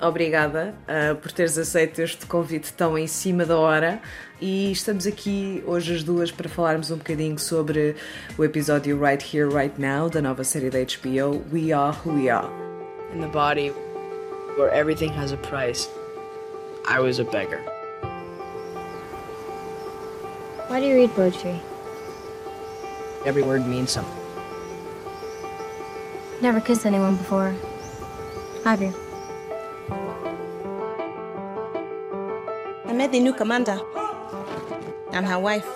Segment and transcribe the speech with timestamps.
[0.00, 4.00] obrigada uh, por teres aceito este convite tão em cima da hora
[4.40, 7.94] e estamos aqui hoje as duas para falarmos um bocadinho sobre
[8.38, 12.30] o episódio Right Here, Right Now da nova série da HBO We Are Who We
[12.30, 12.48] Are.
[13.14, 13.70] In the body
[14.56, 15.88] where everything has a price,
[16.88, 17.60] I was a beggar.
[20.68, 21.60] Why do you read poetry?
[23.26, 24.16] Every word means something.
[26.40, 27.54] Never kissed anyone before.
[28.64, 29.09] Have you?
[33.00, 33.80] Met the new commander
[35.12, 35.66] and her wife.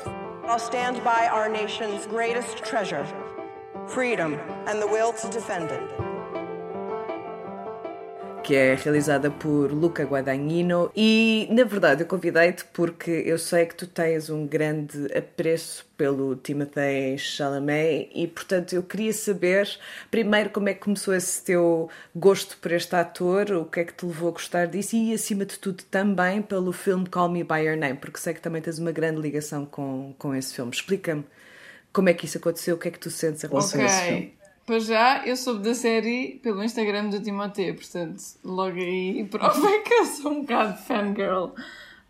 [0.45, 3.07] I'll stand by our nation's greatest treasure
[3.89, 4.35] freedom
[4.67, 5.94] and the will to defend it.
[8.45, 13.75] Que é realizada por Luca Guadagnino e na verdade eu convidei-te porque eu sei que
[13.75, 19.67] tu tens um grande apreço pelo Timothée Chalamet e portanto eu queria saber
[20.11, 23.95] primeiro como é que começou esse teu gosto por este ator, o que é que
[23.95, 27.61] te levou a gostar disso e acima de tudo também pelo filme Call Me By
[27.61, 30.71] Your Name, porque sei que também tens uma grande ligação com, com esse filme.
[30.71, 31.25] Explica-me
[31.95, 33.91] como é que isso aconteceu, o que é que tu sentes em relação okay.
[33.91, 34.44] a esse filme.
[34.67, 39.93] Para já, eu soube da série pelo Instagram do Timothée, portanto, logo aí prova que
[39.93, 41.53] eu sou um bocado fangirl.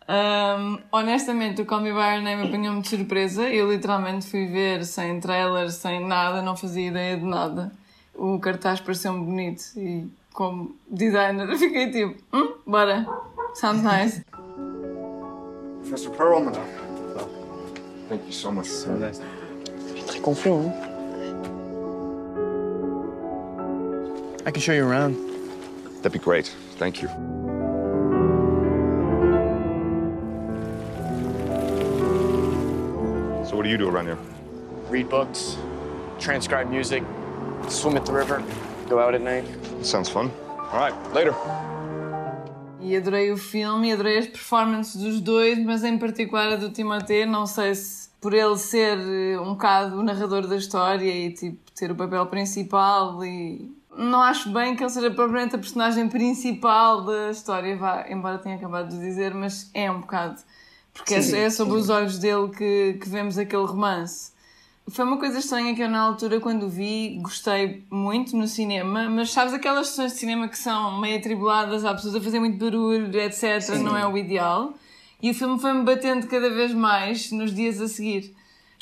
[0.08, 3.48] Um, honestamente, o Call Me By Your Name apanhou-me de surpresa.
[3.48, 7.72] Eu literalmente fui ver sem trailer, sem nada, não fazia ideia de nada.
[8.14, 13.05] O cartaz pareceu-me bonito e, como designer, fiquei tipo, hum, bora,
[13.55, 14.24] sounds nice.
[15.80, 16.52] Professor Perlman.
[18.08, 18.68] Thank you so much.
[20.06, 20.93] Très confiant, hein?
[24.46, 25.16] I can show you around.
[26.02, 26.48] That'd be great.
[26.76, 27.08] Thank you.
[33.48, 34.18] So, what do you do around here?
[34.90, 35.56] Read books,
[36.18, 37.02] transcribe music,
[37.68, 38.44] swim at the river,
[38.88, 39.46] go out at night.
[39.80, 40.30] Sounds fun.
[40.48, 41.34] All right, later.
[42.83, 46.68] E adorei o filme e adorei as performances dos dois, mas em particular a do
[46.68, 51.33] Timothée, não sei se por ele ser eh, um bocado o narrador da história e
[51.33, 56.08] tipo ter o papel principal e não acho bem que ele seja propriamente a personagem
[56.08, 60.40] principal da história, vá, embora tenha acabado de dizer, mas é um bocado.
[60.92, 61.80] Porque sim, é sobre sim.
[61.80, 64.33] os olhos dele que, que vemos aquele romance.
[64.88, 69.33] Foi uma coisa estranha que eu, na altura, quando vi, gostei muito no cinema, mas
[69.33, 73.18] sabes aquelas sessões de cinema que são meio atribuladas, há pessoas a fazer muito barulho,
[73.18, 73.83] etc., sim.
[73.83, 74.74] não é o ideal.
[75.22, 78.34] E o filme foi-me batendo cada vez mais nos dias a seguir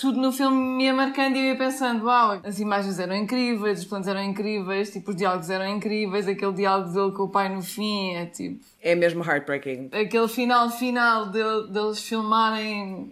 [0.03, 3.79] tudo no filme me ia marcando e eu ia pensando, uau, as imagens eram incríveis,
[3.79, 7.49] os planos eram incríveis, tipo, os diálogos eram incríveis, aquele diálogo dele com o pai
[7.49, 8.61] no fim é tipo...
[8.83, 9.91] É mesmo heartbreaking.
[9.93, 13.11] Aquele final final de, deles filmarem,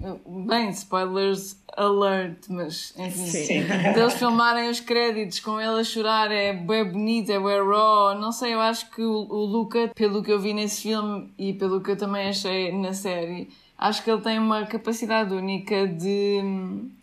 [0.48, 3.62] bem, spoilers alert, mas enfim, Sim.
[3.94, 8.32] deles filmarem os créditos com ele a chorar é bem bonito, é bem raw, não
[8.32, 11.80] sei, eu acho que o, o Luca, pelo que eu vi nesse filme e pelo
[11.80, 13.48] que eu também achei na série,
[13.80, 16.38] acho que ele tem uma capacidade única de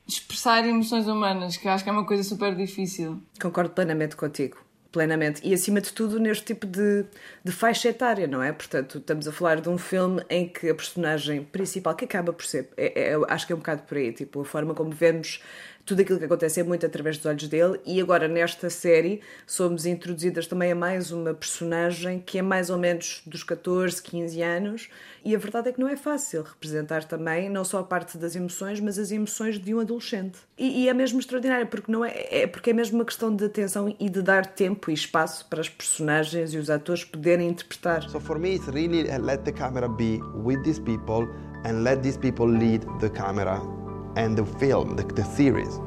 [0.08, 3.20] expressar emoções humanas, que acho que é uma coisa super difícil.
[3.42, 4.58] Concordo plenamente contigo.
[4.92, 5.42] Plenamente.
[5.46, 7.06] E acima de tudo neste tipo de,
[7.44, 8.54] de faixa etária, não é?
[8.54, 12.46] Portanto, estamos a falar de um filme em que a personagem principal, que acaba por
[12.46, 15.42] ser, é, é, acho que é um bocado por aí, tipo, a forma como vemos
[15.88, 19.86] tudo aquilo que acontece é muito através dos olhos dele e agora nesta série somos
[19.86, 24.90] introduzidas também a mais uma personagem que é mais ou menos dos 14, 15 anos
[25.24, 28.36] e a verdade é que não é fácil representar também não só a parte das
[28.36, 30.40] emoções, mas as emoções de um adolescente.
[30.58, 33.46] E, e é mesmo extraordinário porque não é, é porque é mesmo uma questão de
[33.46, 38.04] atenção e de dar tempo e espaço para as personagens e os atores poderem interpretar.
[38.10, 41.30] So for me it's really let the camera be with these people
[41.64, 43.87] and let these people lead the camera
[44.18, 45.80] and the film, the, the series.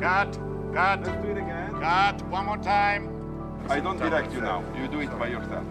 [0.00, 0.32] Cut,
[0.72, 1.00] cut.
[1.04, 1.70] Let's do it again.
[1.80, 3.02] Cut, one more time.
[3.68, 4.64] I don't direct you now.
[4.78, 5.66] You do it by yourself.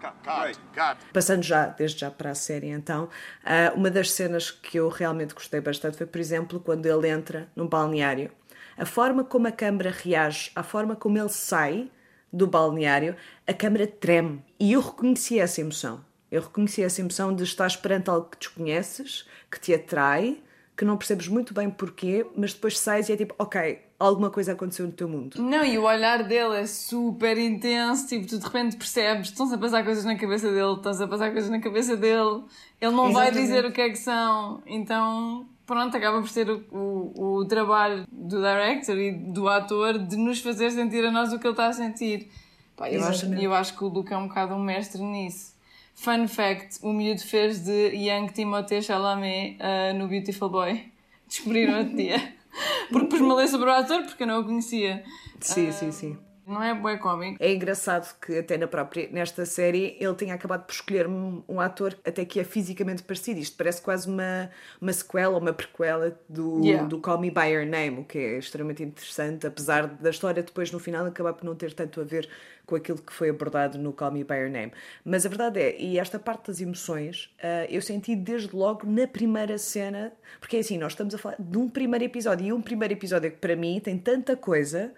[0.00, 0.96] Cut, cut.
[1.12, 3.04] Passando já, desde já para a série então,
[3.44, 7.48] uh, uma das cenas que eu realmente gostei bastante foi, por exemplo, quando ele entra
[7.56, 8.30] num balneário.
[8.76, 11.90] A forma como a câmara reage, a forma como ele sai
[12.32, 14.44] do balneário, a câmara treme.
[14.58, 16.04] E eu reconheci essa emoção.
[16.32, 20.38] Eu reconheci essa emoção de estar perante algo que desconheces, que te atrai,
[20.74, 24.52] que não percebes muito bem porquê, mas depois sais e é tipo, ok, alguma coisa
[24.52, 25.42] aconteceu no teu mundo.
[25.42, 29.58] Não, e o olhar dele é super intenso, tipo, tu de repente percebes, estão-se a
[29.58, 32.44] passar coisas na cabeça dele, estão-se a passar coisas na cabeça dele,
[32.80, 33.14] ele não Exatamente.
[33.14, 37.44] vai dizer o que é que são, então pronto, acaba por ser o, o, o,
[37.44, 41.52] trabalho do director e do ator de nos fazer sentir a nós o que ele
[41.52, 42.30] está a sentir.
[42.74, 45.51] Pá, eu, acho, eu acho que o Luke é um bocado um mestre nisso.
[45.94, 50.90] Fun fact, o miúdo fez de Young Timothée Chalamet uh, no Beautiful Boy.
[51.28, 52.34] Descobriram outro dia.
[52.90, 55.02] Porque pus-me a ler sobre o ator porque eu não o conhecia.
[55.40, 56.18] Sim, uh, sim, sim.
[56.52, 57.36] Não é bué cómico.
[57.40, 61.60] É engraçado que até na própria, nesta série, ele tinha acabado por escolher um, um,
[61.60, 63.40] ator até que é fisicamente parecido.
[63.40, 64.50] Isto parece quase uma,
[64.80, 66.86] uma sequela, uma prequela do, yeah.
[66.86, 70.70] do Call Me By Your Name, o que é extremamente interessante, apesar da história depois
[70.70, 72.28] no final acabar por não ter tanto a ver
[72.66, 74.72] com aquilo que foi abordado no Call Me By Your Name.
[75.04, 79.06] Mas a verdade é, e esta parte das emoções, uh, eu senti desde logo na
[79.06, 82.62] primeira cena, porque é assim, nós estamos a falar de um primeiro episódio, e um
[82.62, 84.92] primeiro episódio que para mim tem tanta coisa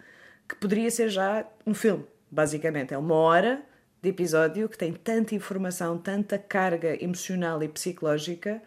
[0.49, 2.95] que poderia ser já um filme, basicamente.
[2.95, 3.63] É uma hora
[4.03, 8.63] de episódio que tem tanta informação, tanta carga emocional e psicológica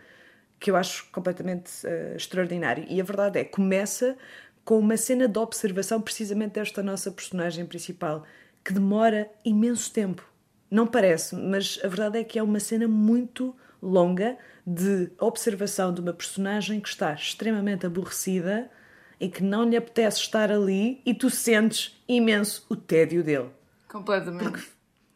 [0.59, 2.85] que eu acho completamente uh, extraordinário.
[2.89, 4.18] E a verdade é, começa
[4.65, 8.25] com uma cena de observação precisamente desta nossa personagem principal,
[8.63, 10.27] que demora imenso tempo.
[10.69, 16.01] Não parece, mas a verdade é que é uma cena muito longa de observação de
[16.01, 18.69] uma personagem que está extremamente aborrecida
[19.19, 23.50] e que não lhe apetece estar ali e tu sentes imenso o tédio dele.
[23.88, 24.44] Completamente.
[24.44, 24.68] Porque,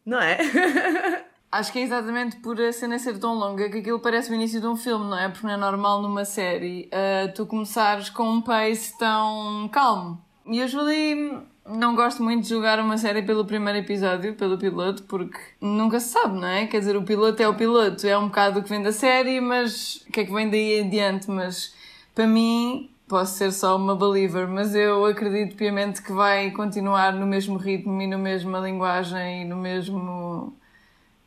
[0.06, 0.38] não é?
[1.51, 4.62] Acho que é exatamente por a cena ser tão longa que aquilo parece o início
[4.62, 5.27] de um filme, não é?
[5.27, 10.24] Porque não é normal numa série uh, tu começares com um pace tão calmo.
[10.45, 15.04] E eu usually não gosto muito de julgar uma série pelo primeiro episódio, pelo piloto,
[15.04, 16.68] porque nunca se sabe, não é?
[16.68, 19.42] Quer dizer, o piloto é o piloto, é um bocado o que vem da série,
[19.42, 21.30] mas o que é que vem daí adiante?
[21.30, 21.74] Mas
[22.15, 27.27] para mim, posso ser só uma believer, mas eu acredito piamente que vai continuar no
[27.27, 30.53] mesmo ritmo e na mesma linguagem e no mesmo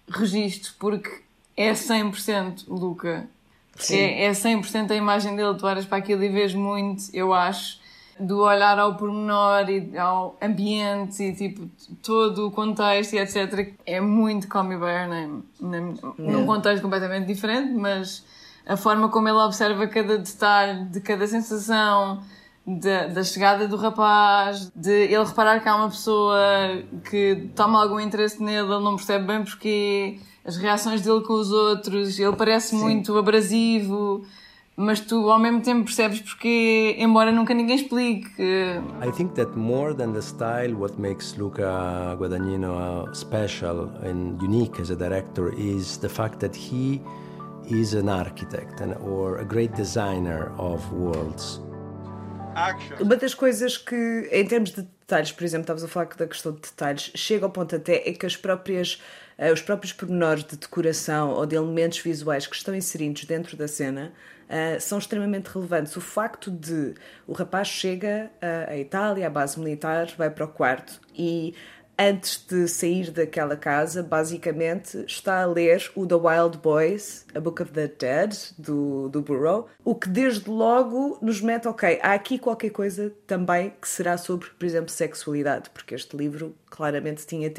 [0.09, 1.11] registro, porque
[1.55, 3.29] é 100% Luca.
[3.77, 3.99] Sim.
[3.99, 7.79] É, é 100% a imagem dele, tu olhas para aquilo e vês muito, eu acho,
[8.19, 11.69] do olhar ao pormenor e ao ambiente e tipo
[12.03, 13.75] todo o contexto e etc.
[13.85, 15.45] É muito Call Me By Your Name.
[16.17, 18.25] Num contexto completamente diferente, mas
[18.67, 22.21] a forma como ele observa cada detalhe, de cada sensação,
[22.67, 26.39] de, da chegada do rapaz, de ele reparar que há uma pessoa
[27.11, 31.51] que toma algum interesse nele, ele não percebe bem porque as reações dele com os
[31.51, 32.81] outros, ele parece Sim.
[32.81, 34.25] muito abrasivo,
[34.77, 38.43] mas tu ao mesmo tempo percebes porque, embora nunca ninguém explique.
[39.03, 44.91] I think that more than the style, what makes Luca Guadagnino special and unique as
[44.91, 47.01] a director is the fact that he
[47.71, 51.61] is an architect or a great designer of worlds.
[53.01, 56.53] Uma das coisas que, em termos de detalhes, por exemplo, estavas a falar da questão
[56.53, 59.03] de detalhes, chega ao ponto até é que as próprias,
[59.39, 63.67] uh, os próprios pormenores de decoração ou de elementos visuais que estão inseridos dentro da
[63.67, 64.13] cena
[64.49, 65.97] uh, são extremamente relevantes.
[65.97, 66.95] O facto de
[67.27, 71.55] o rapaz chega uh, à Itália, à base militar, vai para o quarto e
[71.99, 77.63] antes de sair daquela casa, basicamente está a ler o The Wild Boys, A Book
[77.63, 82.39] of the Dead, do, do Burrow, o que desde logo nos mete, ok, há aqui
[82.39, 87.53] qualquer coisa também que será sobre, por exemplo, sexualidade, porque este livro claramente tinha.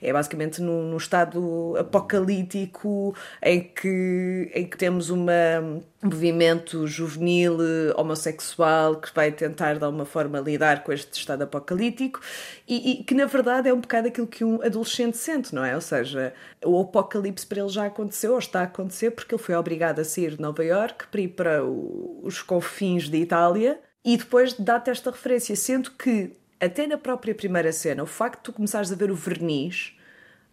[0.00, 7.58] É basicamente num, num estado apocalíptico em que, em que temos uma, um movimento juvenil
[7.96, 12.20] homossexual que vai tentar de alguma forma lidar com este estado apocalíptico
[12.68, 15.74] e, e, que na verdade é um bocado aquilo que um adolescente sente, não é?
[15.74, 16.32] Ou seja,
[16.64, 20.04] o apocalipse para ele já aconteceu ou está a acontecer porque ele foi obrigado a
[20.04, 25.10] sair de Nova York para ir para os confins de Itália e depois dá-te esta
[25.10, 29.10] referência, sendo que até na própria primeira cena, o facto de tu começares a ver
[29.10, 29.96] o verniz,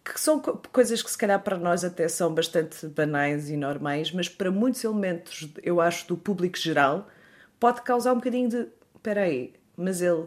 [0.04, 4.28] que são coisas que se calhar para nós até são bastante banais e normais, mas
[4.28, 7.06] para muitos elementos, eu acho, do público geral,
[7.60, 10.26] pode causar um bocadinho de espera aí, mas ele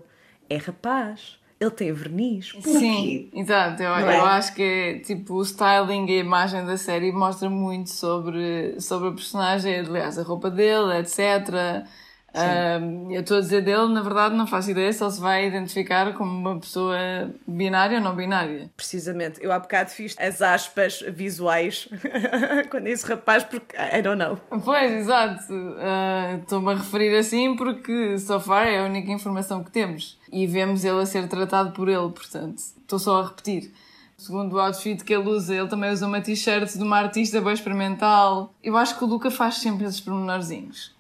[0.50, 2.52] é rapaz, ele tem verniz.
[2.52, 2.70] Porquê?
[2.70, 3.84] Sim, exato.
[3.84, 4.18] Eu, é?
[4.18, 9.10] eu acho que tipo, o styling e a imagem da série mostra muito sobre, sobre
[9.10, 11.86] a personagem, aliás, a roupa dele, etc.
[13.10, 16.14] Eu estou a dizer dele, na verdade, não faço ideia se ele se vai identificar
[16.14, 16.98] como uma pessoa
[17.46, 18.70] binária ou não binária.
[18.76, 19.44] Precisamente.
[19.44, 21.90] Eu há bocado fiz as aspas visuais
[22.72, 24.38] quando disse rapaz, porque I don't know.
[24.64, 25.54] Pois, exato.
[25.54, 30.18] Uh, Estou-me a referir assim porque so far é a única informação que temos.
[30.32, 33.72] E vemos ele a ser tratado por ele, portanto, estou só a repetir.
[34.18, 37.54] Segundo o outfit que ele usa, ele também usa uma t-shirt de uma artista bem
[37.54, 38.54] experimental.
[38.64, 40.94] Eu acho que o Luca faz sempre esses pormenorzinhos.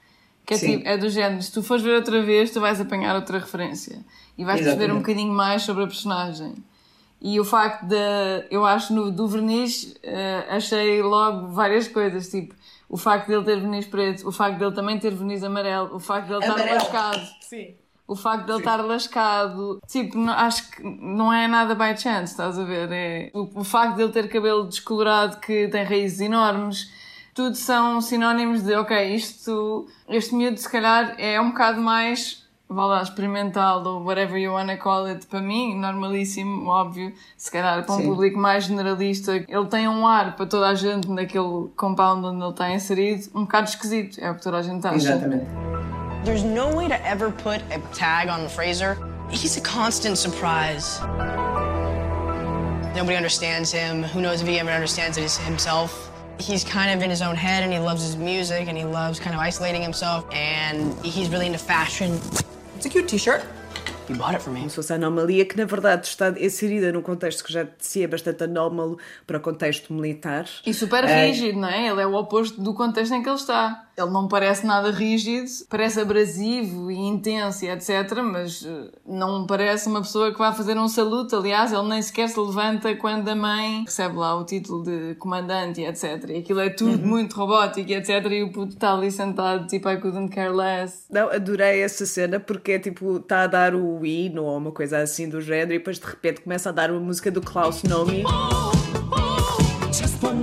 [0.59, 3.15] Que é, tipo, é do género, se tu fores ver outra vez, tu vais apanhar
[3.15, 3.99] outra referência.
[4.37, 6.53] E vais perceber um bocadinho mais sobre a personagem.
[7.21, 7.95] E o facto de,
[8.49, 12.55] eu acho, no, do verniz, uh, achei logo várias coisas, tipo,
[12.89, 16.27] o facto dele ter verniz preto, o facto dele também ter verniz amarelo, o facto
[16.27, 16.75] dele estar Amarelo.
[16.75, 17.27] lascado.
[17.41, 17.75] Sim.
[18.07, 22.33] O facto de ele estar lascado, tipo, não- acho que não é nada by chance,
[22.33, 22.89] estás a ver?
[22.91, 26.91] É, o, o facto de ele ter cabelo descolorado que tem raízes enormes,
[27.33, 32.85] tudo são sinónimos de, ok, isto, este miúdo se calhar é um bocado mais, vá
[32.85, 37.95] lá, experimental ou whatever you wanna call it, para mim, normalíssimo, óbvio, se calhar para
[37.95, 38.05] um Sim.
[38.05, 42.51] público mais generalista, ele tem um ar para toda a gente naquele compound onde ele
[42.51, 44.95] está inserido, um bocado esquisito, é o que toda a gente acha.
[44.95, 45.45] Exatamente.
[46.23, 48.95] There's no way to ever put a tag on Fraser.
[49.31, 50.99] He's a constant surprise.
[52.95, 54.03] Nobody understands him.
[54.03, 56.10] Who knows if he ever understands it himself?
[56.41, 59.19] He's kind of in his own head and he loves his music and he loves
[59.19, 62.19] kind of isolating himself and he's really into fashion.
[62.75, 63.43] It's a cute t-shirt.
[64.09, 64.59] You bought it for me.
[64.61, 68.03] Como se fosse a anomalia que, na verdade, está inserida num contexto que já si
[68.03, 70.45] é bastante anómalo para o contexto militar.
[70.65, 71.87] E super Eh, rígido, não é?
[71.87, 73.85] Ele é o oposto do contexto em que ele está.
[74.01, 79.87] Ele não parece nada rígido, parece abrasivo e intenso e etc, mas eh, não parece
[79.87, 81.35] uma pessoa que vai fazer um saluto.
[81.35, 85.81] Aliás, ele nem sequer se levanta quando a mãe recebe lá o título de comandante
[85.81, 86.29] e etc.
[86.29, 87.07] E aquilo é tudo Uhum.
[87.07, 88.09] muito robótico e etc.
[88.31, 91.05] E o puto está ali sentado, tipo, I couldn't care less.
[91.09, 94.99] Não, adorei essa cena porque é tipo, está a dar o hino ou uma coisa
[94.99, 98.23] assim do género e depois de repente começa a dar uma música do Klaus Nomi.
[99.93, 100.41] Just one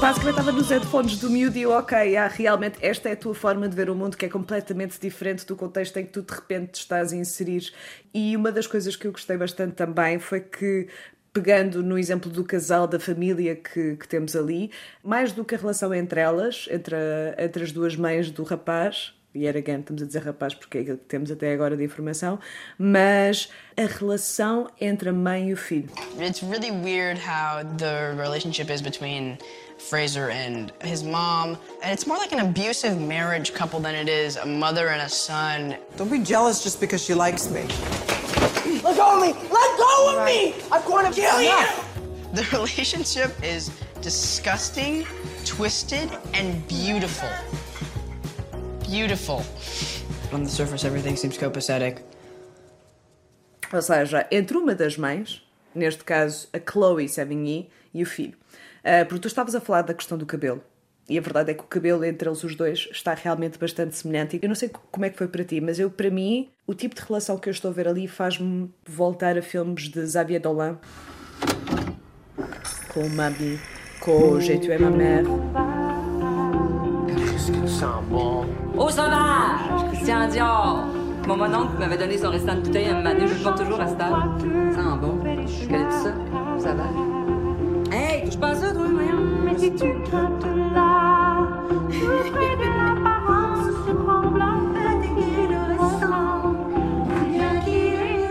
[0.00, 3.34] Basicamente estava nos headphones do miúdo e eu, ok, ah, realmente esta é a tua
[3.34, 6.32] forma de ver o mundo que é completamente diferente do contexto em que tu de
[6.34, 7.72] repente te estás a inserir.
[8.14, 10.88] E uma das coisas que eu gostei bastante também foi que
[11.32, 14.70] pegando no exemplo do casal, da família que, que temos ali,
[15.02, 19.12] mais do que a relação entre elas, entre, a- entre as duas mães do rapaz,
[19.34, 21.84] e era again, estamos a dizer rapaz porque é aquilo que temos até agora de
[21.84, 22.38] informação,
[22.78, 25.90] mas a relação entre a mãe e o filho.
[26.18, 29.36] It's really weird how the relationship is between
[29.78, 31.56] Fraser and his mom.
[31.82, 35.08] And it's more like an abusive marriage couple than it is a mother and a
[35.08, 35.76] son.
[35.96, 37.62] Don't be jealous just because she likes me.
[38.82, 39.32] Let go of me!
[39.50, 40.54] Let go of me!
[40.72, 41.66] I'm going to kill you!
[42.32, 45.06] The relationship is disgusting,
[45.44, 47.28] twisted, and beautiful.
[48.82, 49.44] Beautiful.
[50.32, 52.02] On the surface, everything seems copacetic.
[53.72, 55.42] Ou seja, entre uma das mães,
[55.74, 58.34] neste caso a Chloe Sevigny, e o filho.
[58.88, 60.62] Ah, porque tu estavas a falar da questão do cabelo.
[61.08, 64.38] E a verdade é que o cabelo entre eles os dois está realmente bastante semelhante.
[64.40, 66.94] Eu não sei como é que foi para ti, mas eu, para mim, o tipo
[66.94, 70.78] de relação que eu estou a ver ali faz-me voltar a filmes de Xavier Dolan.
[72.94, 73.58] Com o Mami,
[73.98, 75.24] com o Je tu es ma mère.
[77.08, 78.46] Qu'est-ce que ça bon?
[78.76, 80.86] Au sauvage Christian Dior
[81.26, 83.80] Mon oncle m'avait donné son restant de bouteille à moment donné, je le porte toujours
[83.80, 83.98] à cette
[88.26, 89.24] Hey, touche pas à ça, toi, voyons.
[89.44, 89.84] Mais si tu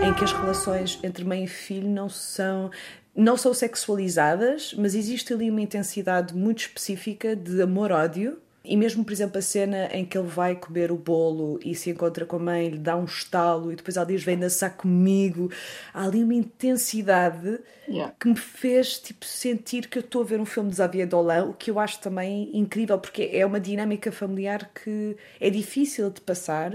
[0.02, 2.70] em que as relações entre mãe e filho não são
[3.14, 8.38] não são sexualizadas, mas existe ali uma intensidade muito específica de amor-ódio.
[8.66, 11.90] E mesmo, por exemplo, a cena em que ele vai comer o bolo e se
[11.90, 15.50] encontra com a mãe, lhe dá um estalo e depois ela diz: Vem dançar comigo.
[15.94, 18.12] Há ali uma intensidade Yeah.
[18.18, 21.44] que me fez tipo, sentir que eu estou a ver um filme de Xavier Dolan,
[21.44, 26.20] o que eu acho também incrível, porque é uma dinâmica familiar que é difícil de
[26.20, 26.72] passar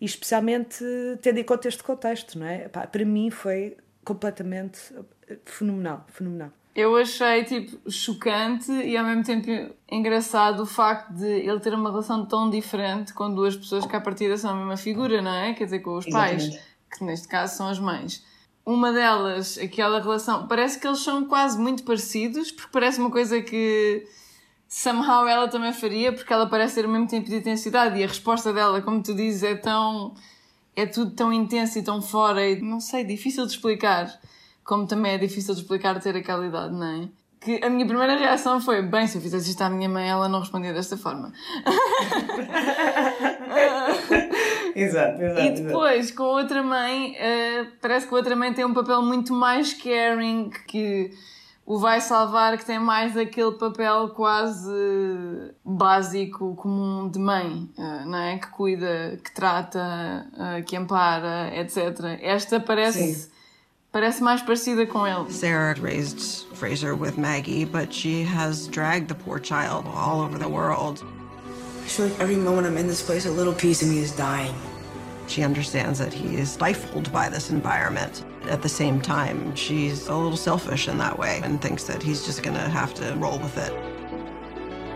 [0.00, 0.84] e especialmente
[1.20, 2.68] tendo em conta este contexto, não é?
[2.68, 4.78] Pá, para mim foi completamente
[5.44, 6.52] fenomenal, fenomenal.
[6.74, 11.90] Eu achei, tipo, chocante e ao mesmo tempo engraçado o facto de ele ter uma
[11.90, 15.52] relação tão diferente com duas pessoas que à partida são a mesma figura, não é?
[15.52, 16.66] Quer dizer, com os pais, Exatamente.
[16.90, 18.24] que neste caso são as mães.
[18.64, 23.42] Uma delas, aquela relação, parece que eles são quase muito parecidos, porque parece uma coisa
[23.42, 24.06] que
[24.66, 28.06] somehow ela também faria, porque ela parece ter o mesmo tempo de intensidade e a
[28.06, 30.14] resposta dela, como tu dizes, é tão.
[30.74, 34.08] é tudo tão intenso e tão fora e não sei, difícil de explicar.
[34.64, 37.08] Como também é difícil de explicar ter aquela idade, não é?
[37.40, 40.28] Que a minha primeira reação foi: bem, se eu fizesse isto à minha mãe, ela
[40.28, 41.32] não respondia desta forma.
[44.74, 45.40] Exato, exato.
[45.40, 49.02] E depois, com a outra mãe, eh, parece que a outra mãe tem um papel
[49.02, 51.10] muito mais caring, que
[51.64, 54.70] o vai salvar, que tem mais aquele papel quase
[55.64, 58.38] básico, comum de mãe, eh, não é?
[58.38, 62.18] Que cuida, que trata, eh, que ampara, etc.
[62.20, 63.30] Esta parece, Sim.
[63.92, 65.30] Parece mais parecida com ele.
[65.30, 70.48] Sarah raised Fraser with Maggie, but she has dragged the poor child all over the
[70.48, 71.04] world.
[71.84, 74.12] I feel like every moment I'm in this place, a little piece of me is
[74.12, 74.54] dying.
[75.26, 78.24] She understands that he is stifled by this environment.
[78.48, 82.24] At the same time, she's a little selfish in that way and thinks that he's
[82.24, 83.72] just gonna have to roll with it.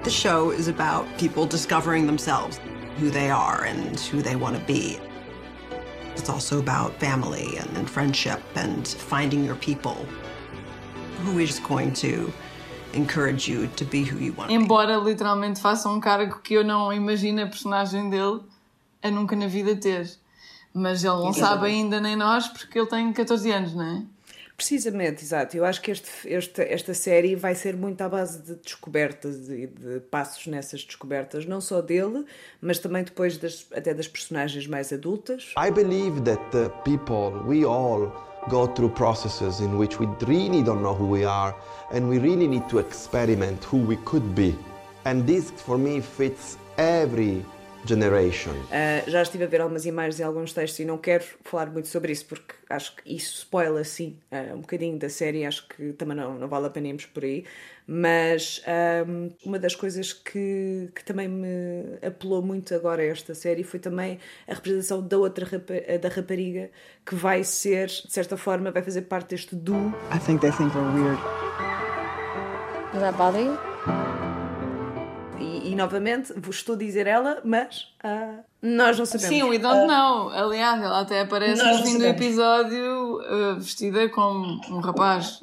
[0.04, 2.60] The show is about people discovering themselves,
[2.98, 4.98] who they are and who they want to be.
[6.16, 10.06] It's also about family and, and friendship and finding your people.
[11.24, 12.32] Who is going to
[12.94, 14.64] encourage you to be who you want to be?
[14.64, 18.40] Embora literalmente faça um cargo que eu não imagino a personagem dele
[19.02, 20.10] a nunca na vida ter.
[20.72, 21.38] Mas ele não Exatamente.
[21.38, 24.02] sabe ainda nem nós porque ele tem 14 anos, não é?
[24.56, 25.56] Precisamente, exato.
[25.56, 29.66] Eu acho que este, este- esta série vai ser muito à base de descobertas e
[29.66, 32.24] de passos nessas descobertas, não só dele,
[32.60, 35.52] mas também depois das, até das personagens mais adultas.
[35.58, 38.10] I believe that uh, people, we all
[38.48, 41.54] go through processes in which we really don't know who we are
[41.92, 44.54] and we really need to experiment who we could be.
[45.04, 47.44] And this, for me, fits every
[47.86, 48.52] generation.
[48.52, 51.88] Uh, já estive a ver algumas imagens e alguns textos e não quero falar muito
[51.88, 55.92] sobre isso porque acho que isso spoila assim uh, um bocadinho da série acho que
[55.92, 57.44] também não, não vale a pena irmos por aí
[57.86, 58.60] mas
[59.06, 63.78] um, uma das coisas que, que também me apelou muito agora a esta série foi
[63.78, 66.70] também a representação da outra rapa- da rapariga
[67.04, 70.74] que vai ser de certa forma vai fazer parte deste duo I think they think
[70.76, 71.20] we're weird.
[72.92, 74.15] Does that bother you?
[75.76, 80.30] Novamente vos estou a dizer ela mas ah, nós não sabemos Sim, we don't know.
[80.30, 85.40] Aliás, ela até aparece no fim do episódio uh, vestida como um rapaz.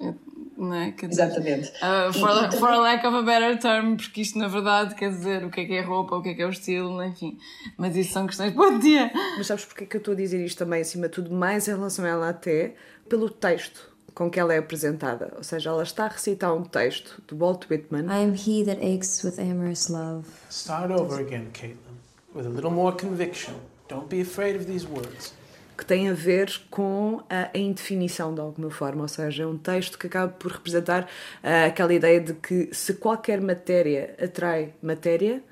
[0.58, 0.92] Não é?
[0.92, 1.70] Dizer, Exatamente.
[1.70, 5.44] uh, for, for também- lack of a better term, porque isto na verdade quer dizer
[5.44, 7.38] o que é que é roupa, o que é que é o estilo, enfim.
[7.78, 9.12] Mas isso são questões outro dia.
[9.38, 11.68] Mas sabes porque é que eu estou a dizer isto também, acima de tudo, mais
[11.68, 12.76] em relação a ela até,
[13.10, 15.34] pelo texto com que ela é apresentada.
[15.36, 18.06] Ou seja, ela está a recitar um texto de Walt Whitman.
[18.06, 20.28] I am he that aches with amorous love.
[20.50, 21.98] Start over again, Caitlin,
[22.34, 23.56] with a little more conviction.
[23.88, 25.34] Don't be afraid of these words.
[25.78, 29.58] que tem a ver com a, a indefinição de alguma forma, ou seja, é um
[29.58, 31.10] texto que acaba por representar
[31.42, 35.44] ah, aquela ideia de que se qualquer matéria atrai matéria,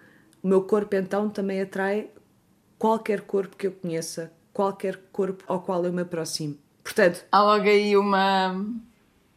[0.44, 2.10] o meu corpo então também atrai
[2.78, 6.58] qualquer corpo que eu conheça, qualquer corpo ao qual eu me aproximo.
[6.84, 8.66] Portanto, Há logo aí uma,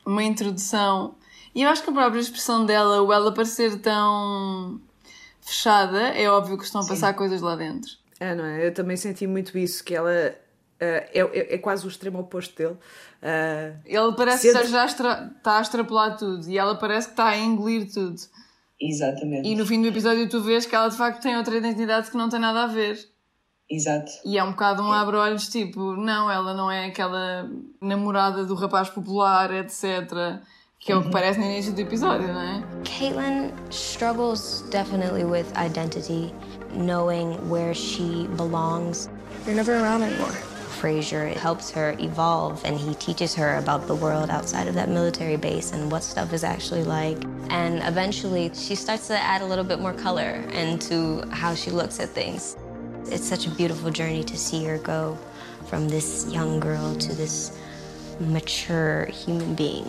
[0.05, 1.15] uma introdução.
[1.55, 4.81] E eu acho que a própria expressão dela, o ela parecer tão
[5.41, 7.91] fechada, é óbvio que estão a passar coisas lá dentro.
[8.19, 8.67] É, não é?
[8.67, 12.57] Eu também senti muito isso, que ela ah, é, é, é quase o extremo oposto
[12.57, 12.77] dele.
[13.23, 17.13] Ah, Ele parece sente- que já extra- está a extrapolar tudo e ela parece que
[17.13, 18.21] está a engolir tudo.
[18.81, 19.49] Exatamente.
[19.49, 22.17] E no fim do episódio tu vês que ela de facto tem outra identidade que
[22.17, 22.99] não tem nada a ver.
[23.71, 24.13] Exato.
[24.25, 27.49] E é um bocado um abre-olhos tipo, não, ela não é aquela
[27.81, 30.43] namorada do rapaz popular, etc.
[30.79, 32.63] Que é o que parece no início do episódio, não é?
[32.85, 36.33] Caitlin struggles definitely with identity,
[36.75, 39.09] knowing where she belongs.
[39.47, 40.35] You're never around anymore.
[40.81, 45.37] Fraser helps her evolve and he teaches her about the world outside of that military
[45.37, 47.17] base and what stuff is actually like.
[47.49, 52.01] And eventually she starts to add a little bit more color into how she looks
[52.01, 52.59] at things.
[53.11, 55.17] It's such a beautiful journey to see her go
[55.67, 57.53] from this young girl to this
[58.19, 59.87] mature human being.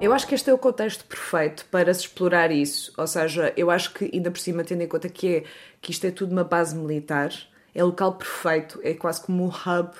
[0.00, 2.92] Eu acho que este é o contexto perfeito para se explorar isso.
[2.96, 5.44] Ou seja, eu acho que, ainda por cima, tendo em conta que, é,
[5.80, 7.32] que isto é tudo uma base militar,
[7.74, 9.90] é o local perfeito, é quase como um hub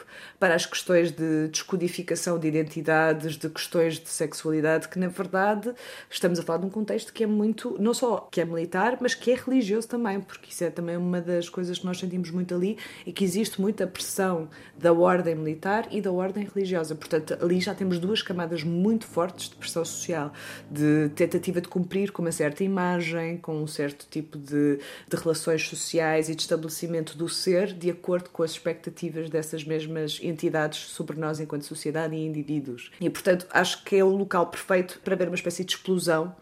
[0.44, 5.72] para as questões de descodificação de identidades, de questões de sexualidade, que na verdade
[6.10, 9.14] estamos a falar de um contexto que é muito, não só que é militar, mas
[9.14, 12.54] que é religioso também, porque isso é também uma das coisas que nós sentimos muito
[12.54, 12.76] ali
[13.06, 16.94] e que existe muita pressão da ordem militar e da ordem religiosa.
[16.94, 20.30] Portanto, ali já temos duas camadas muito fortes de pressão social,
[20.70, 24.78] de tentativa de cumprir com uma certa imagem, com um certo tipo de,
[25.08, 30.20] de relações sociais e de estabelecimento do ser de acordo com as expectativas dessas mesmas
[30.34, 32.90] entidades sobre nós enquanto sociedade e indivíduos.
[33.00, 36.34] E, portanto, acho que é o local perfeito para ver uma espécie de explosão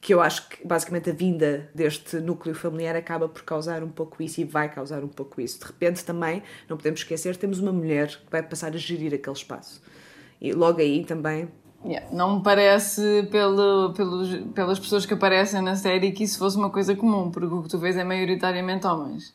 [0.00, 4.22] que eu acho que basicamente a vinda deste núcleo familiar acaba por causar um pouco
[4.22, 5.58] isso e vai causar um pouco isso.
[5.58, 9.36] De repente também, não podemos esquecer, temos uma mulher que vai passar a gerir aquele
[9.36, 9.82] espaço.
[10.40, 11.48] E logo aí também
[11.84, 16.56] Yeah, Não me parece, pelo, pelos, pelas pessoas que aparecem na série, que isso fosse
[16.56, 19.32] uma coisa comum, porque o que tu vês é maioritariamente homens.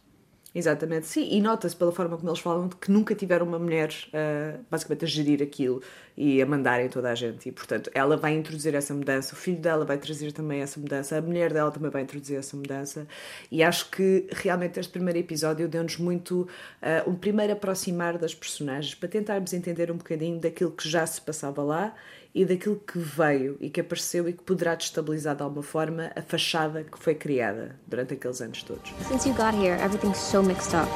[0.55, 4.63] Exatamente, sim, e nota-se pela forma como eles falam que nunca tiveram uma mulher uh,
[4.69, 5.81] basicamente a gerir aquilo
[6.15, 9.57] e a mandarem toda a gente, e portanto ela vai introduzir essa mudança, o filho
[9.57, 13.07] dela vai trazer também essa mudança, a mulher dela também vai introduzir essa mudança,
[13.51, 18.93] e acho que realmente este primeiro episódio deu-nos muito uh, um primeiro aproximar das personagens
[18.93, 21.95] para tentarmos entender um bocadinho daquilo que já se passava lá
[22.33, 26.21] e daquilo que veio e que apareceu e que poderá destabilizar de alguma forma a
[26.21, 28.91] fachada que foi criada durante aqueles anos todos.
[29.07, 30.89] Since you got here, everything's so mixed up.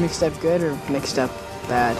[0.00, 1.32] Mixed up good or mixed up
[1.68, 1.96] bad?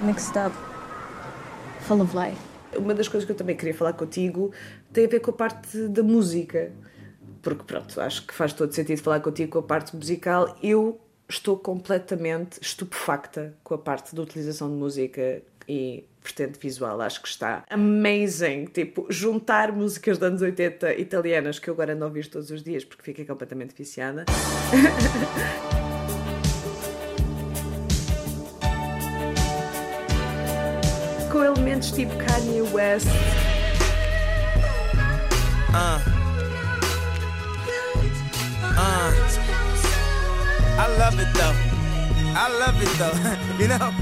[0.00, 0.54] Mixed up.
[1.80, 2.38] Full of life.
[2.76, 4.52] Uma das coisas que eu também queria falar contigo
[4.92, 6.70] tem a ver com a parte da música.
[7.42, 10.56] Porque, pronto, acho que faz todo sentido falar contigo com a parte musical.
[10.62, 17.00] Eu estou completamente estupefacta com a parte da utilização de música e vertente visual.
[17.00, 18.66] Acho que está amazing.
[18.66, 22.62] Tipo, juntar músicas dos anos 80 italianas que eu agora ando a ouvir todos os
[22.62, 24.24] dias porque fiquei completamente viciada.
[31.30, 33.06] com elementos tipo Kanye West.
[35.68, 36.00] Uh.
[38.78, 39.27] Uh.
[40.78, 41.56] I love it though.
[42.36, 43.10] I love it though.
[43.58, 43.92] you know?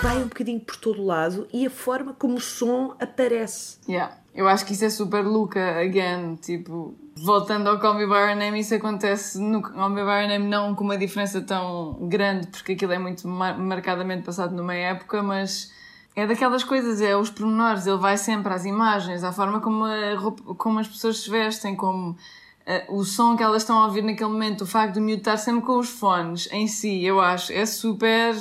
[0.00, 3.78] Vai um bocadinho por todo lado e a forma como o som aparece.
[3.88, 4.16] Yeah.
[4.32, 8.36] Eu acho que isso é super Luca, again, tipo, voltando ao Call Me By Your
[8.36, 12.46] Name, isso acontece no Call Me By Your Name não com uma diferença tão grande,
[12.46, 15.72] porque aquilo é muito mar marcadamente passado numa época, mas
[16.14, 20.14] é daquelas coisas, é os pormenores, ele vai sempre às imagens, à forma como, a
[20.14, 22.16] roupa, como as pessoas se vestem, como
[22.88, 25.36] o som que elas estão a ouvir naquele momento, o facto de o miúdo estar
[25.36, 28.34] sempre com os fones em si, eu acho, é super...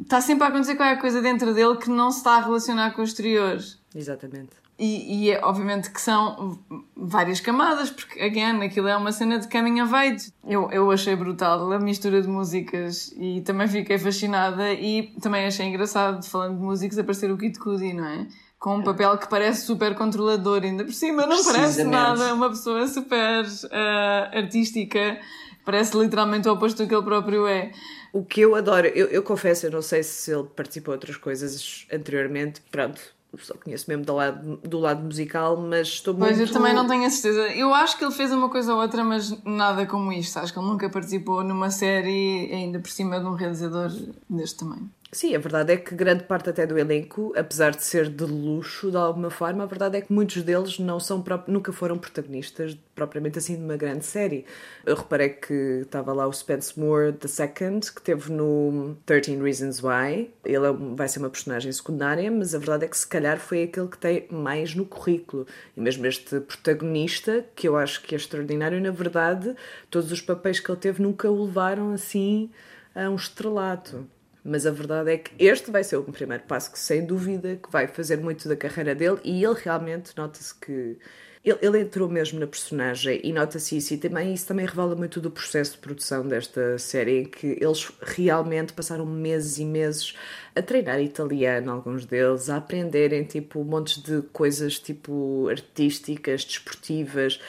[0.00, 3.02] Está sempre a acontecer qualquer coisa dentro dele que não se está a relacionar com
[3.02, 3.58] o exterior.
[3.94, 4.60] Exatamente.
[4.78, 6.58] E, e é, obviamente que são
[6.96, 10.32] várias camadas, porque, again, aquilo é uma cena de coming of age.
[10.42, 15.66] Eu, eu achei brutal a mistura de músicas e também fiquei fascinada e também achei
[15.66, 18.26] engraçado, falando de músicos, aparecer o Kid Cudi, não é?
[18.60, 22.86] Com um papel que parece super controlador, ainda por cima não parece nada, uma pessoa
[22.86, 25.18] super uh, artística,
[25.64, 27.72] parece literalmente o oposto do que ele próprio é.
[28.12, 31.16] O que eu adoro, eu, eu confesso, eu não sei se ele participou de outras
[31.16, 33.00] coisas anteriormente, pronto,
[33.38, 36.26] só conheço mesmo do lado, do lado musical, mas estou muito...
[36.26, 37.48] Pois, eu também não tenho a certeza.
[37.54, 40.38] Eu acho que ele fez uma coisa ou outra, mas nada como isto.
[40.38, 43.90] Acho que ele nunca participou numa série, ainda por cima de um realizador
[44.28, 44.90] deste tamanho.
[45.12, 48.92] Sim, a verdade é que grande parte até do elenco, apesar de ser de luxo
[48.92, 53.36] de alguma forma, a verdade é que muitos deles não são nunca foram protagonistas propriamente
[53.36, 54.46] assim de uma grande série.
[54.86, 60.30] Eu reparei que estava lá o Spence Moore II, que teve no 13 Reasons Why.
[60.44, 63.64] Ele é vai ser uma personagem secundária, mas a verdade é que se calhar foi
[63.64, 65.44] aquele que tem mais no currículo.
[65.76, 69.56] E mesmo este protagonista, que eu acho que é extraordinário, na verdade,
[69.90, 72.48] todos os papéis que ele teve nunca o levaram assim
[72.94, 74.06] a um estrelato.
[74.44, 77.70] Mas a verdade é que este vai ser o primeiro passo que, sem dúvida, que
[77.70, 80.96] vai fazer muito da carreira dele e ele realmente nota-se que
[81.42, 85.22] ele, ele, entrou mesmo na personagem e nota-se isso, e também isso também revela muito
[85.22, 90.14] do processo de produção desta série, em que eles realmente passaram meses e meses
[90.54, 97.40] a treinar italiano, alguns deles, a aprenderem tipo montes de coisas tipo artísticas, desportivas,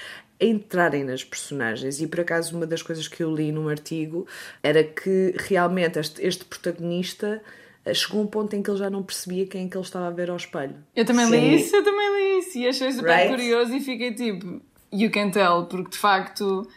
[0.41, 2.01] entrarem nas personagens.
[2.01, 4.25] E por acaso, uma das coisas que eu li num artigo
[4.63, 7.41] era que realmente este, este protagonista
[7.85, 9.85] eh, chegou a um ponto em que ele já não percebia quem é que ele
[9.85, 10.75] estava a ver ao espelho.
[10.95, 11.39] Eu também Sim.
[11.39, 13.29] li isso, eu também li isso e achei super right?
[13.29, 16.67] curioso e fiquei tipo, you can tell, porque de facto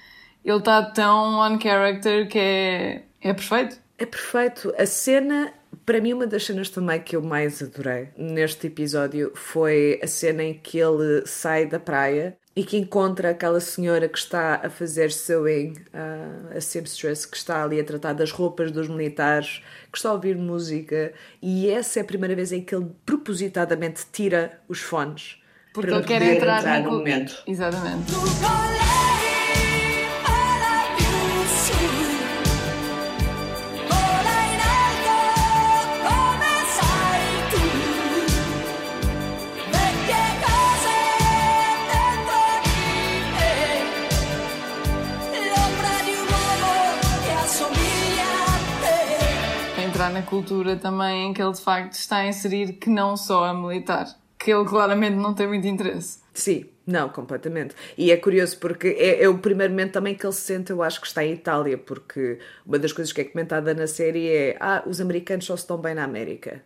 [0.44, 3.78] ele está tão on character que é, é perfeito.
[3.96, 4.74] É perfeito.
[4.76, 5.54] A cena,
[5.86, 10.42] para mim, uma das cenas também que eu mais adorei neste episódio foi a cena
[10.42, 15.10] em que ele sai da praia e que encontra aquela senhora que está a fazer
[15.10, 20.10] sewing, uh, a seamstress, que está ali a tratar das roupas dos militares, que está
[20.10, 21.12] a ouvir música,
[21.42, 25.42] e essa é a primeira vez em que ele propositadamente tira os fones.
[25.72, 26.90] Porque para ele quer entrar, entrar no...
[26.92, 27.42] no momento.
[27.46, 28.12] Exatamente.
[50.14, 53.52] Na cultura também em que ele de facto está a inserir que não só a
[53.52, 54.06] militar,
[54.38, 56.20] que ele claramente não tem muito interesse.
[56.32, 57.74] Sim, não, completamente.
[57.98, 60.84] E é curioso porque é, é, o primeiro momento também que ele se sente, eu
[60.84, 64.56] acho que está em Itália, porque uma das coisas que é comentada na série é
[64.60, 66.62] ah, os americanos só se estão bem na América.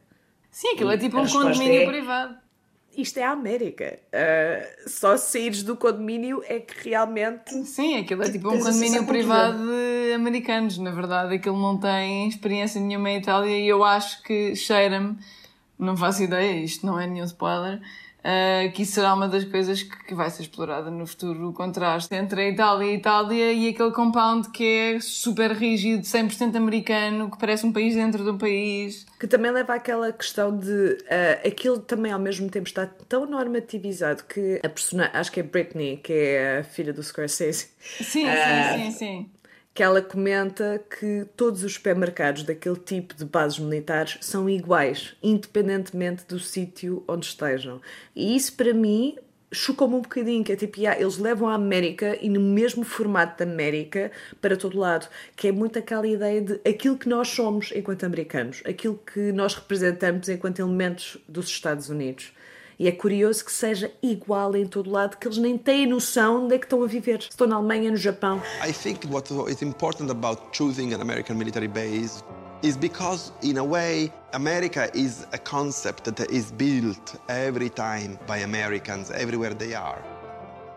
[0.50, 2.36] Sim, aquilo é tipo um condomínio é, privado.
[2.98, 4.00] Isto é a América.
[4.08, 7.54] Uh, só saíres do condomínio é que realmente.
[7.64, 11.36] Sim, aquilo é tipo um condomínio privado de americanos, na verdade.
[11.36, 15.16] Aquilo não tem experiência nenhuma em Itália e eu acho que cheira-me,
[15.78, 17.80] não faço ideia, isto não é nenhum spoiler,
[18.18, 21.52] Uh, que isso será uma das coisas que, que, vai ser explorada no futuro, o
[21.52, 26.56] contraste entre a Itália e a Itália e aquele compound que é super rígido, 100%
[26.56, 29.06] americano, que parece um país dentro de um país.
[29.20, 34.24] Que também leva àquela questão de uh, aquilo também ao mesmo tempo está tão normativizado
[34.24, 37.68] que a personagem, acho que é Britney, que é a filha do Scorsese.
[37.78, 38.32] Sim, uh,
[38.74, 39.37] sim, sim, sim
[39.78, 46.26] que ela comenta que todos os supermercados daquele tipo de bases militares são iguais, independentemente
[46.26, 47.80] do sítio onde estejam.
[48.12, 49.16] E isso para mim
[49.52, 53.38] chocou-me um bocadinho, que é tipo, yeah, eles levam a América e no mesmo formato
[53.38, 54.10] da América
[54.40, 58.60] para todo lado, que é muito aquela ideia de aquilo que nós somos enquanto americanos,
[58.66, 62.32] aquilo que nós representamos enquanto elementos dos Estados Unidos.
[62.80, 66.56] E é curioso que seja igual em todo lado, que eles nem têm noção de
[66.60, 67.18] que estão a viver.
[67.18, 68.40] Estou na Alemanha, no Japão.
[68.64, 72.22] I think what is important about choosing an American military base
[72.62, 78.44] is because, in a way, America is a concept that is built every time by
[78.44, 80.00] Americans everywhere they are.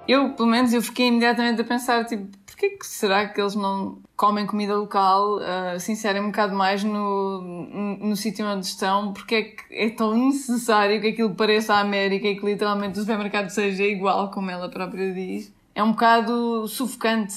[0.08, 4.00] Eu, pelo menos, eu fiquei imediatamente a pensar, tipo, porquê que será que eles não
[4.16, 9.14] comem comida local, uh, se inserem um bocado mais no, no, no sítio onde estão?
[9.14, 13.02] Porque é que é tão necessário que aquilo pareça a América e que literalmente o
[13.02, 15.52] supermercado seja igual, como ela própria diz?
[15.74, 17.34] É um bocado sufocante,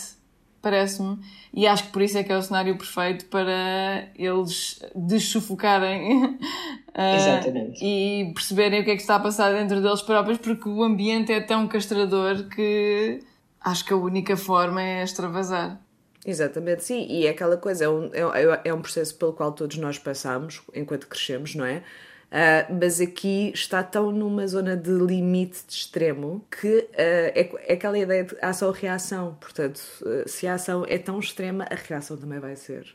[0.65, 1.19] parece-me.
[1.53, 6.25] E acho que por isso é que é o cenário perfeito para eles dessufocarem
[6.91, 10.83] uh, e perceberem o que é que está a passar dentro deles próprios, porque o
[10.83, 13.21] ambiente é tão castrador que
[13.61, 15.81] acho que a única forma é extravasar.
[16.27, 19.77] Exatamente, sim, e é aquela coisa, é um, é, é um processo pelo qual todos
[19.77, 21.83] nós passamos enquanto crescemos, não é?
[22.25, 27.73] Uh, mas aqui está tão numa zona de limite de extremo que uh, é, é,
[27.75, 29.37] aquela ideia de ação-reação.
[29.41, 32.87] Portanto, uh, se a ação é tão extrema, a reação também vai ser.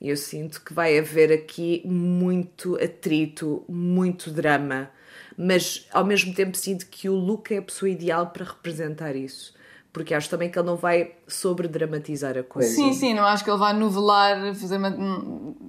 [0.00, 4.90] E eu sinto que vai haver aqui muito atrito, muito drama,
[5.38, 9.54] mas ao mesmo tempo sinto que o Luca é a pessoa ideal para representar isso
[9.92, 12.74] porque acho também que ele não vai sobre-dramatizar a coisa.
[12.74, 14.96] Sim, sim, não acho que ele vai novelar, fazer uma,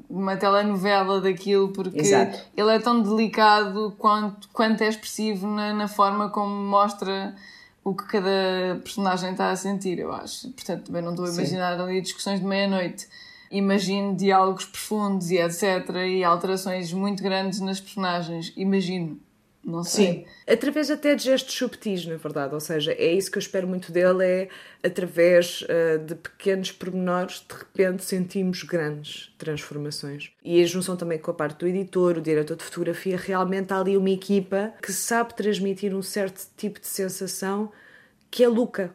[0.09, 2.39] uma telenovela daquilo, porque Exato.
[2.55, 7.35] ele é tão delicado quanto, quanto é expressivo na, na forma como mostra
[7.83, 10.49] o que cada personagem está a sentir, eu acho.
[10.51, 11.83] Portanto, também não estou a imaginar sim.
[11.83, 13.07] ali discussões de meia-noite.
[13.51, 15.89] Imagino diálogos profundos e etc.
[16.07, 18.53] e alterações muito grandes nas personagens.
[18.55, 19.19] Imagino.
[19.63, 20.05] Não sei.
[20.05, 22.53] Sim, através até de gestos subtis, na verdade.
[22.53, 24.49] Ou seja, é isso que eu espero muito dele, é
[24.83, 30.31] através uh, de pequenos pormenores, de repente sentimos grandes transformações.
[30.43, 33.79] E a junção também com a parte do editor, o diretor de fotografia, realmente há
[33.79, 37.71] ali uma equipa que sabe transmitir um certo tipo de sensação
[38.29, 38.93] que é Luca.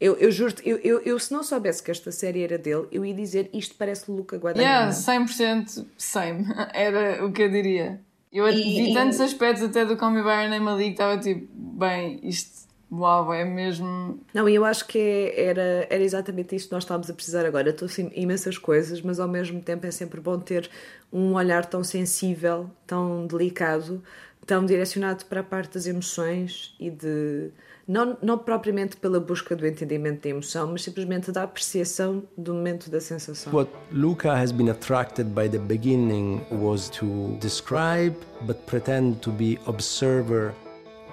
[0.00, 3.04] Eu, eu juro-te, eu, eu, eu, se não soubesse que esta série era dele, eu
[3.04, 4.70] ia dizer isto parece Luca Guadagnino.
[4.70, 6.46] Yeah, 100% same.
[6.72, 8.00] Era o que eu diria.
[8.32, 11.18] Eu e, vi tantos aspectos até do Call Me By Your Name ali que estava
[11.18, 14.20] tipo, bem, isto, uau, é mesmo...
[14.34, 17.70] Não, e eu acho que era, era exatamente isto que nós estávamos a precisar agora.
[17.70, 20.70] Estou assim, imensas coisas, mas ao mesmo tempo é sempre bom ter
[21.12, 24.02] um olhar tão sensível, tão delicado,
[24.48, 27.50] tão direcionado para a parte das emoções e de
[27.86, 32.90] não, não propriamente pela busca do entendimento da emoção, mas simplesmente da apreciação do momento
[32.90, 33.52] da sensação.
[33.52, 39.58] What Luca has been attracted by the beginning was to describe but pretend to be
[39.66, 40.54] observer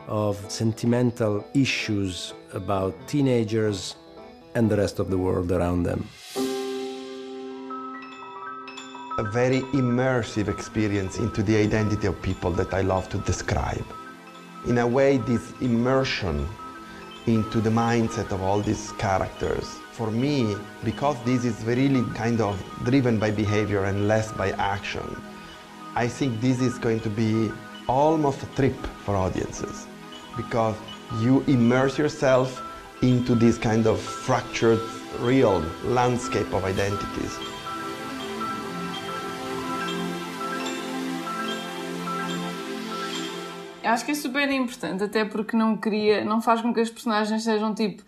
[0.07, 3.97] of sentimental issues about teenagers
[4.55, 6.05] and the rest of the world around them.
[9.17, 13.85] A very immersive experience into the identity of people that I love to describe.
[14.67, 16.45] In a way, this immersion
[17.25, 19.63] into the mindset of all these characters.
[19.93, 25.07] For me, because this is really kind of driven by behavior and less by action,
[25.95, 27.49] I think this is going to be
[27.87, 28.75] almost a trip
[29.05, 29.87] for audiences
[30.35, 30.75] because
[31.21, 32.61] you immerse yourself
[33.01, 34.81] into this kind of fractured
[35.19, 37.39] real landscape of identities.
[43.85, 47.43] Acho que é super importante, até porque não queria, não faz com que as personagens
[47.43, 48.03] sejam tipo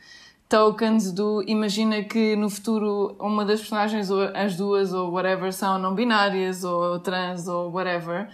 [0.49, 5.77] tokens do imagina que no futuro uma das personagens ou as duas ou whatever são
[5.77, 8.29] não binárias ou trans ou whatever.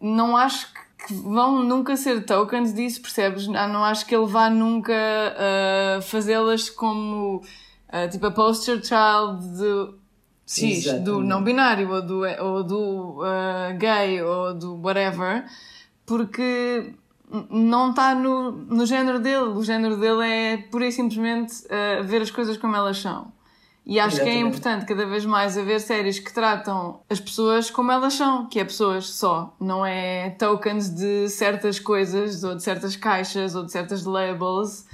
[0.00, 3.48] Não acho que vão nunca ser tokens disso, percebes?
[3.48, 9.40] Ah, não acho que ele vá nunca uh, fazê-las como uh, tipo a poster child
[9.56, 10.00] de
[10.58, 11.04] Exatamente.
[11.04, 15.44] do não binário ou do, ou do uh, gay ou do whatever
[16.10, 16.92] porque
[17.48, 19.44] não está no, no género dele.
[19.44, 23.32] O género dele é pura e simplesmente uh, ver as coisas como elas são.
[23.86, 24.48] E acho que é Exatamente.
[24.48, 28.64] importante cada vez mais haver séries que tratam as pessoas como elas são, que é
[28.64, 34.04] pessoas só, não é tokens de certas coisas ou de certas caixas ou de certas
[34.04, 34.86] labels.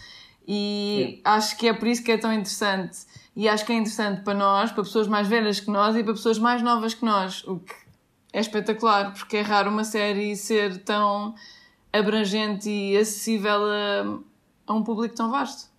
[0.46, 2.98] E acho que é por isso que é tão interessante.
[3.34, 6.12] E acho que é interessante para nós, para pessoas mais velhas que nós e para
[6.12, 7.85] pessoas mais novas que nós, o que
[8.32, 11.34] é espetacular, porque é raro uma série ser tão
[11.92, 14.20] abrangente e acessível a,
[14.66, 15.70] a um público tão vasto.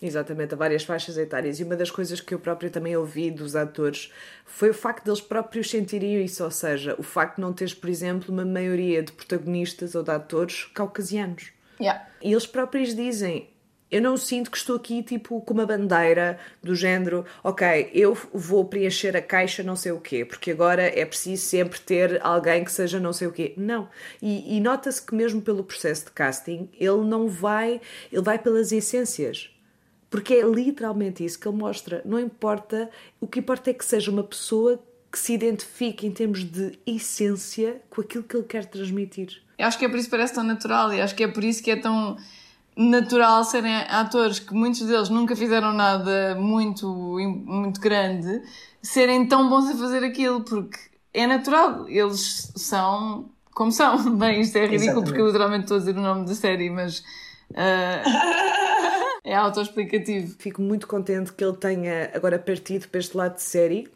[0.00, 1.58] Exatamente, a várias faixas etárias.
[1.58, 4.12] E uma das coisas que eu própria também ouvi dos atores
[4.44, 7.88] foi o facto deles próprios sentirem isso, ou seja, o facto de não teres, por
[7.88, 11.50] exemplo, uma maioria de protagonistas ou de atores caucasianos.
[11.80, 12.06] Yeah.
[12.22, 13.48] E eles próprios dizem:
[13.90, 18.64] Eu não sinto que estou aqui tipo com uma bandeira do género, ok, eu vou
[18.64, 22.72] preencher a caixa não sei o quê, porque agora é preciso sempre ter alguém que
[22.72, 23.54] seja não sei o quê.
[23.56, 23.88] Não.
[24.20, 28.72] E, e nota-se que mesmo pelo processo de casting, ele não vai, ele vai pelas
[28.72, 29.50] essências.
[30.10, 32.02] Porque é literalmente isso que ele mostra.
[32.04, 36.44] Não importa, o que importa é que seja uma pessoa que se identifique em termos
[36.44, 39.42] de essência com aquilo que ele quer transmitir.
[39.58, 41.42] Eu acho que é por isso que parece tão natural e acho que é por
[41.42, 42.16] isso que é tão
[42.76, 46.86] natural serem atores que muitos deles nunca fizeram nada muito,
[47.46, 48.42] muito grande
[48.82, 50.78] serem tão bons a fazer aquilo, porque
[51.12, 53.96] é natural, eles são como são.
[54.16, 55.04] Bem, isto é ridículo Exatamente.
[55.06, 57.02] porque eu literalmente estou a dizer o nome da série, mas
[57.54, 58.02] ah,
[59.24, 60.36] é autoexplicativo.
[60.38, 63.88] Fico muito contente que ele tenha agora partido para este lado de série.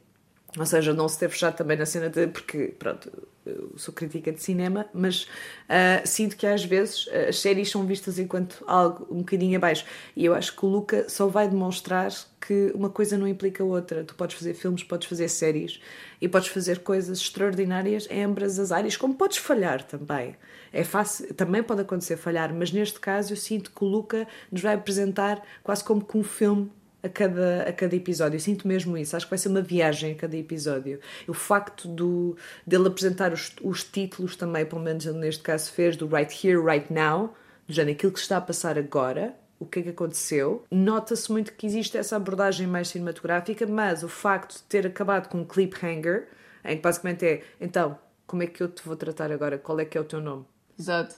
[0.58, 2.26] Ou seja, não se ter fechado também na cena de.
[2.26, 3.10] Porque, pronto,
[3.44, 5.26] eu sou crítica de cinema, mas
[5.68, 9.84] ah, sinto que às vezes ah, as séries são vistas enquanto algo um bocadinho abaixo.
[10.14, 14.04] E eu acho que o Luca só vai demonstrar que uma coisa não implica outra.
[14.04, 15.80] Tu podes fazer filmes, podes fazer séries
[16.20, 20.36] e podes fazer coisas extraordinárias em ambas as áreas, como podes falhar também.
[20.72, 24.62] É fácil, também pode acontecer falhar, mas neste caso eu sinto que o Luca nos
[24.62, 26.70] vai apresentar quase como que um filme
[27.02, 28.36] a cada, a cada episódio.
[28.36, 29.16] Eu sinto mesmo isso.
[29.16, 31.00] Acho que vai ser uma viagem a cada episódio.
[31.26, 32.36] O facto do,
[32.66, 36.62] dele apresentar os, os títulos também, pelo menos ele neste caso fez, do Right Here,
[36.62, 37.34] Right Now,
[37.66, 40.64] do género aquilo que está a passar agora, o que é que aconteceu.
[40.70, 45.38] Nota-se muito que existe essa abordagem mais cinematográfica, mas o facto de ter acabado com
[45.38, 46.28] um cliffhanger,
[46.64, 49.58] em que basicamente é, então, como é que eu te vou tratar agora?
[49.58, 50.44] Qual é que é o teu nome?
[50.78, 51.14] Exato.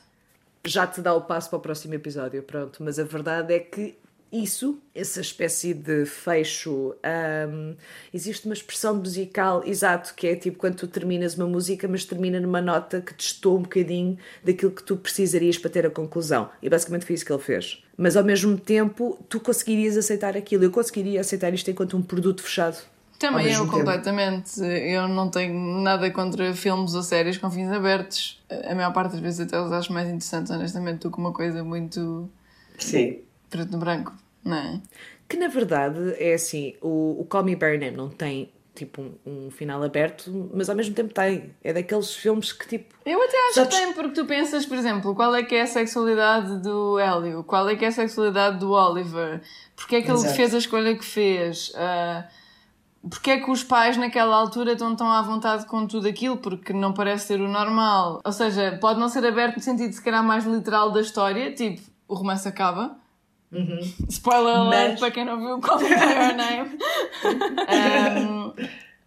[0.64, 2.82] já te dá o passo para o próximo episódio, pronto.
[2.82, 3.96] Mas a verdade é que
[4.32, 6.94] isso, essa espécie de fecho,
[7.50, 7.76] hum,
[8.14, 12.40] existe uma expressão musical, exato, que é tipo quando tu terminas uma música, mas termina
[12.40, 16.48] numa nota que testou um bocadinho daquilo que tu precisarias para ter a conclusão.
[16.62, 17.84] E basicamente foi isso que ele fez.
[17.94, 20.64] Mas ao mesmo tempo, tu conseguirias aceitar aquilo.
[20.64, 22.78] Eu conseguiria aceitar isto enquanto um produto fechado.
[23.18, 23.70] Também eu, tempo.
[23.70, 24.60] completamente.
[24.60, 28.42] Eu não tenho nada contra filmes ou séries com fins abertos.
[28.64, 31.62] A maior parte das vezes até os acho mais interessantes, honestamente, do que uma coisa
[31.62, 32.28] muito
[32.78, 33.20] Sim.
[33.52, 34.12] Preto no branco,
[34.44, 34.80] não é?
[35.28, 39.02] Que na verdade é assim, o, o Call Me By Your Name não tem tipo
[39.02, 41.54] um, um final aberto, mas ao mesmo tempo tem.
[41.62, 42.94] É daqueles filmes que tipo.
[43.04, 45.62] Eu até acho Sabes- que tem, porque tu pensas, por exemplo, qual é que é
[45.62, 47.44] a sexualidade do Hélio?
[47.44, 49.42] Qual é que é a sexualidade do Oliver?
[49.76, 50.34] Porque é que ele Exato.
[50.34, 51.72] fez a escolha que fez?
[51.76, 52.24] Ah,
[53.10, 56.36] porque é que os pais naquela altura estão tão à vontade com tudo aquilo?
[56.36, 58.20] Porque não parece ser o normal.
[58.24, 61.82] Ou seja, pode não ser aberto no sentido, se calhar, mais literal da história, tipo,
[62.08, 62.96] o romance acaba.
[64.08, 66.78] Spoiler alert Mas- para quem não viu Call Me By Your Name.
[67.68, 68.52] Um,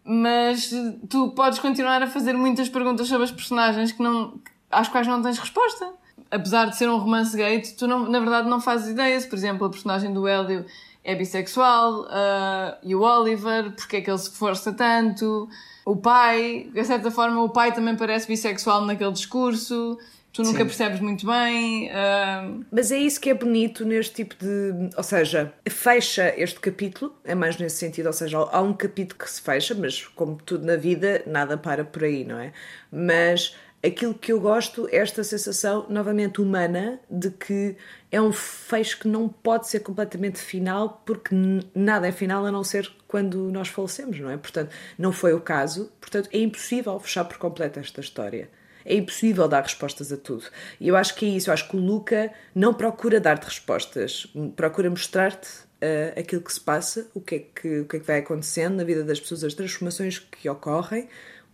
[0.03, 0.71] mas
[1.10, 4.36] tu podes continuar a fazer muitas perguntas sobre as personagens que não,
[4.69, 5.93] às quais não tens resposta.
[6.29, 9.36] Apesar de ser um romance gay, tu não, na verdade não fazes ideia se, por
[9.36, 10.65] exemplo, a personagem do Hélio
[11.03, 15.47] é bissexual ah, e o Oliver, porque é que ele se força tanto.
[15.86, 19.97] O pai, de certa forma, o pai também parece bissexual naquele discurso.
[20.35, 20.65] Tu nunca Sim.
[20.65, 21.89] percebes muito bem.
[21.93, 24.89] ah, Mas é isso que é bonito neste tipo de.
[24.97, 28.07] Ou seja, fecha este capítulo, é mais nesse sentido.
[28.07, 31.85] Ou seja, há um capítulo que se fecha, mas como tudo na vida, nada para
[31.85, 32.51] por aí, não é?
[32.91, 37.77] Mas aquilo que eu gosto é esta sensação, novamente humana, de que
[38.11, 41.33] é um fecho que não pode ser completamente final, porque
[41.73, 44.35] nada é final a não ser quando nós falecemos, não é?
[44.35, 48.49] Portanto, não foi o caso, portanto, é impossível fechar por completo esta história.
[48.85, 50.43] É impossível dar respostas a tudo.
[50.79, 51.49] E eu acho que é isso.
[51.49, 56.61] Eu acho que o Luca não procura dar-te respostas, procura mostrar-te uh, aquilo que se
[56.61, 59.43] passa, o que, é que, o que é que vai acontecendo na vida das pessoas,
[59.43, 61.09] as transformações que ocorrem.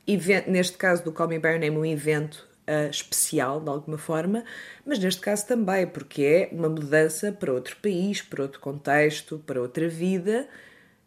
[0.06, 3.98] Event- neste caso do Call Me By Your Name, um evento uh, especial, de alguma
[3.98, 4.44] forma,
[4.86, 9.62] mas neste caso também, porque é uma mudança para outro país, para outro contexto, para
[9.62, 10.48] outra vida,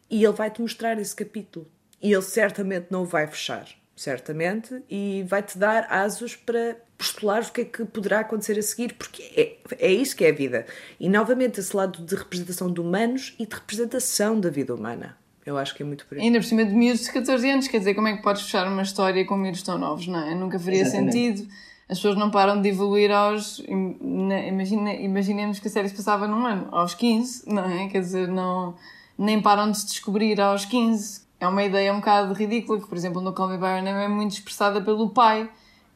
[0.08, 1.66] e ele vai-te mostrar esse capítulo.
[2.00, 3.66] E ele certamente não o vai fechar,
[3.96, 8.94] certamente, e vai-te dar asos para postular o que é que poderá acontecer a seguir,
[8.94, 10.66] porque é, é isso que é a vida.
[10.98, 15.16] E novamente esse lado de representação de humanos e de representação da vida humana.
[15.44, 16.24] Eu acho que é muito por aí.
[16.24, 18.66] Ainda por cima de miúdos de 14 anos, quer dizer, como é que podes fechar
[18.66, 20.34] uma história com miúdos tão novos, não é?
[20.34, 21.12] Nunca faria Exatamente.
[21.12, 21.48] sentido.
[21.86, 23.62] As pessoas não param de evoluir aos.
[23.68, 27.88] Imagina, imaginemos que a série se passava num ano, aos 15, não é?
[27.88, 28.74] Quer dizer, não,
[29.18, 31.23] nem param de se descobrir aos 15.
[31.44, 34.04] É uma ideia um bocado ridícula, que, por exemplo, no Call Me By Your Name
[34.04, 35.50] é muito expressada pelo pai,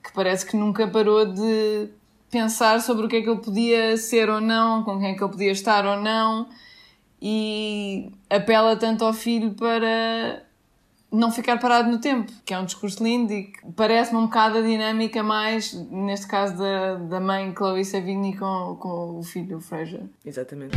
[0.04, 1.88] que parece que nunca parou de
[2.30, 5.24] pensar sobre o que é que ele podia ser ou não, com quem é que
[5.24, 6.50] ele podia estar ou não,
[7.20, 10.42] e apela tanto ao filho para
[11.10, 14.58] não ficar parado no tempo, que é um discurso lindo e que parece-me um bocado
[14.58, 20.02] a dinâmica mais, neste caso, da, da mãe Chloe Sevigny com, com o filho, Fraser.
[20.26, 20.76] Exatamente.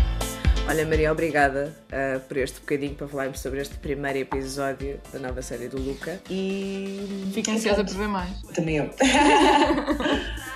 [0.72, 5.42] Olha, Maria, obrigada ah, por este bocadinho para falarmos sobre este primeiro episódio da nova
[5.42, 6.22] série do Luca.
[6.30, 7.30] E.
[7.34, 8.42] Fico ansiosa por ver mais.
[8.56, 8.90] Também eu.